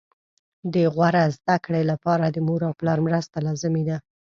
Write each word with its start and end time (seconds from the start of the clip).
د 0.73 0.75
غوره 0.93 1.23
زده 1.35 1.55
کړې 1.65 1.81
لپاره 1.91 2.25
د 2.29 2.37
مور 2.47 2.61
او 2.67 2.73
پلار 2.79 2.99
مرسته 3.07 3.37
لازمي 3.47 3.83
ده 3.89 3.97